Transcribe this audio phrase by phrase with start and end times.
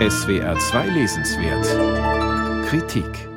[0.00, 3.28] SWR 2 Lesenswert Kritik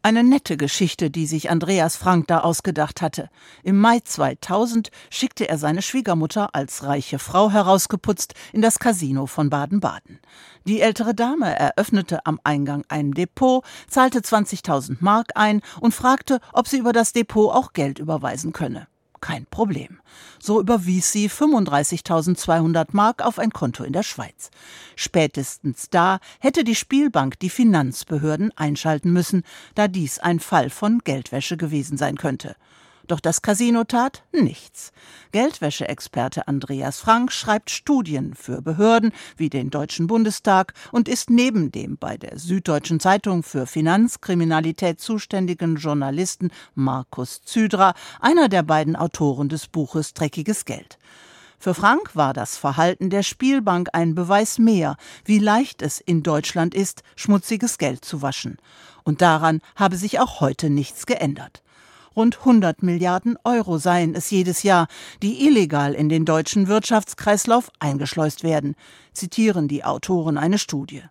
[0.00, 3.28] Eine nette Geschichte, die sich Andreas Frank da ausgedacht hatte.
[3.62, 9.50] Im Mai 2000 schickte er seine Schwiegermutter als reiche Frau herausgeputzt in das Casino von
[9.50, 10.18] Baden-Baden.
[10.66, 16.68] Die ältere Dame eröffnete am Eingang ein Depot, zahlte 20.000 Mark ein und fragte, ob
[16.68, 18.86] sie über das Depot auch Geld überweisen könne
[19.24, 20.00] kein Problem.
[20.38, 24.50] So überwies sie 35.200 Mark auf ein Konto in der Schweiz.
[24.96, 29.42] Spätestens da hätte die Spielbank die Finanzbehörden einschalten müssen,
[29.74, 32.54] da dies ein Fall von Geldwäsche gewesen sein könnte.
[33.06, 34.92] Doch das Casino tat nichts.
[35.32, 41.98] Geldwäscheexperte Andreas Frank schreibt Studien für Behörden wie den Deutschen Bundestag und ist neben dem
[41.98, 49.68] bei der Süddeutschen Zeitung für Finanzkriminalität zuständigen Journalisten Markus Zydra einer der beiden Autoren des
[49.68, 50.98] Buches Dreckiges Geld.
[51.58, 56.74] Für Frank war das Verhalten der Spielbank ein Beweis mehr, wie leicht es in Deutschland
[56.74, 58.56] ist, schmutziges Geld zu waschen.
[59.02, 61.62] Und daran habe sich auch heute nichts geändert.
[62.16, 64.86] Rund 100 Milliarden Euro seien es jedes Jahr,
[65.22, 68.76] die illegal in den deutschen Wirtschaftskreislauf eingeschleust werden,
[69.12, 71.02] zitieren die Autoren eine Studie.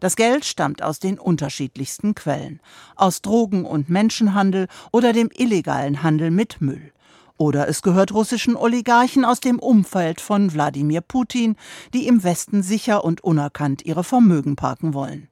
[0.00, 2.60] Das Geld stammt aus den unterschiedlichsten Quellen,
[2.94, 6.92] aus Drogen- und Menschenhandel oder dem illegalen Handel mit Müll.
[7.36, 11.56] Oder es gehört russischen Oligarchen aus dem Umfeld von Wladimir Putin,
[11.94, 15.28] die im Westen sicher und unerkannt ihre Vermögen parken wollen.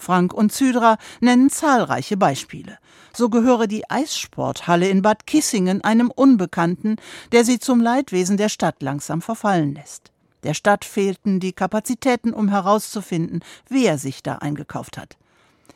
[0.00, 2.78] Frank und Zydra nennen zahlreiche Beispiele.
[3.12, 6.96] So gehöre die Eissporthalle in Bad Kissingen einem Unbekannten,
[7.32, 10.12] der sie zum Leidwesen der Stadt langsam verfallen lässt.
[10.42, 15.16] Der Stadt fehlten die Kapazitäten, um herauszufinden, wer sich da eingekauft hat.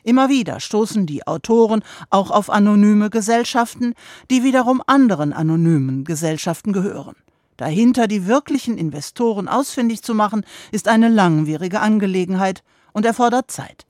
[0.04, 3.94] Immer wieder stoßen die Autoren auch auf anonyme Gesellschaften,
[4.30, 7.16] die wiederum anderen anonymen Gesellschaften gehören.
[7.56, 13.86] Dahinter die wirklichen Investoren ausfindig zu machen, ist eine langwierige Angelegenheit und erfordert Zeit.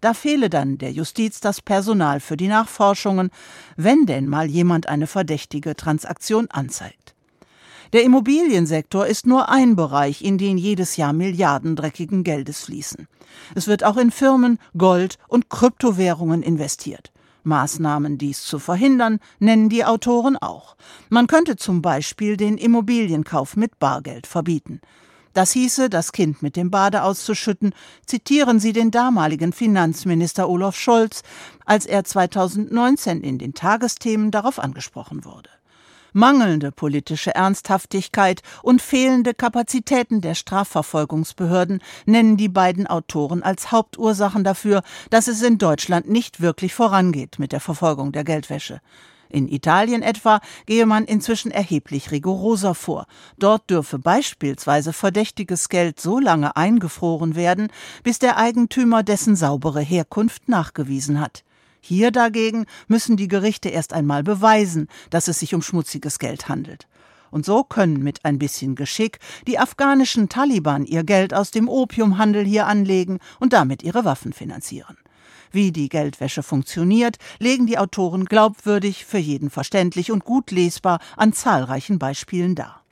[0.00, 3.30] Da fehle dann der Justiz das Personal für die Nachforschungen,
[3.76, 7.14] wenn denn mal jemand eine verdächtige Transaktion anzeigt.
[7.92, 13.06] Der Immobiliensektor ist nur ein Bereich, in den jedes Jahr Milliarden dreckigen Geldes fließen.
[13.54, 17.12] Es wird auch in Firmen, Gold und Kryptowährungen investiert.
[17.44, 20.76] Maßnahmen, dies zu verhindern, nennen die Autoren auch.
[21.08, 24.80] Man könnte zum Beispiel den Immobilienkauf mit Bargeld verbieten.
[25.34, 27.74] Das hieße, das Kind mit dem Bade auszuschütten,
[28.06, 31.24] zitieren Sie den damaligen Finanzminister Olaf Scholz,
[31.66, 35.50] als er 2019 in den Tagesthemen darauf angesprochen wurde.
[36.12, 44.84] Mangelnde politische Ernsthaftigkeit und fehlende Kapazitäten der Strafverfolgungsbehörden nennen die beiden Autoren als Hauptursachen dafür,
[45.10, 48.80] dass es in Deutschland nicht wirklich vorangeht mit der Verfolgung der Geldwäsche.
[49.34, 53.08] In Italien etwa gehe man inzwischen erheblich rigoroser vor.
[53.36, 57.66] Dort dürfe beispielsweise verdächtiges Geld so lange eingefroren werden,
[58.04, 61.42] bis der Eigentümer dessen saubere Herkunft nachgewiesen hat.
[61.80, 66.86] Hier dagegen müssen die Gerichte erst einmal beweisen, dass es sich um schmutziges Geld handelt.
[67.32, 69.18] Und so können mit ein bisschen Geschick
[69.48, 74.96] die afghanischen Taliban ihr Geld aus dem Opiumhandel hier anlegen und damit ihre Waffen finanzieren.
[75.54, 81.32] Wie die Geldwäsche funktioniert, legen die Autoren glaubwürdig, für jeden verständlich und gut lesbar an
[81.32, 82.82] zahlreichen Beispielen dar.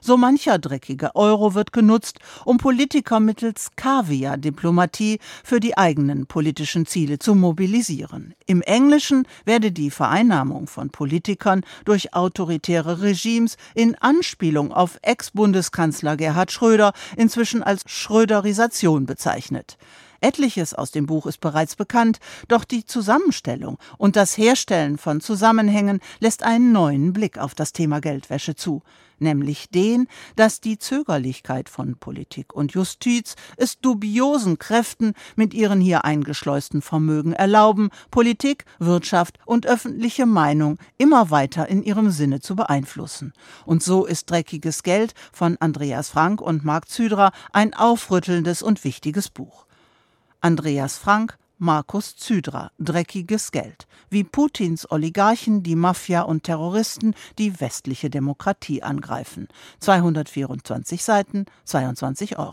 [0.00, 7.18] So mancher dreckige Euro wird genutzt, um Politiker mittels Kaviar-Diplomatie für die eigenen politischen Ziele
[7.18, 8.34] zu mobilisieren.
[8.46, 16.52] Im Englischen werde die Vereinnahmung von Politikern durch autoritäre Regimes in Anspielung auf Ex-Bundeskanzler Gerhard
[16.52, 19.78] Schröder inzwischen als Schröderisation bezeichnet.
[20.24, 22.18] Etliches aus dem Buch ist bereits bekannt,
[22.48, 28.00] doch die Zusammenstellung und das Herstellen von Zusammenhängen lässt einen neuen Blick auf das Thema
[28.00, 28.82] Geldwäsche zu,
[29.18, 36.06] nämlich den, dass die Zögerlichkeit von Politik und Justiz es dubiosen Kräften mit ihren hier
[36.06, 43.34] eingeschleusten Vermögen erlauben, Politik, Wirtschaft und öffentliche Meinung immer weiter in ihrem Sinne zu beeinflussen.
[43.66, 49.28] Und so ist Dreckiges Geld von Andreas Frank und Marc Zydra ein aufrüttelndes und wichtiges
[49.28, 49.66] Buch.
[50.44, 58.10] Andreas Frank, Markus Zydra, Dreckiges Geld, wie Putins Oligarchen, die Mafia und Terroristen die westliche
[58.10, 59.48] Demokratie angreifen.
[59.80, 62.52] 224 Seiten, 22 Euro.